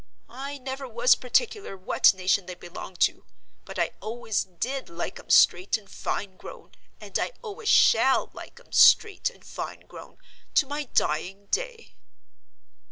[0.39, 3.23] "I never was particular what nation they belonged to;
[3.65, 8.59] but I always did like 'em straight and fine grown, and I always shall like
[8.59, 10.17] 'em straight and fine grown,
[10.55, 11.93] to my dying day."